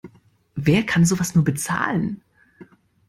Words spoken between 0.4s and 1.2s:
Wer kann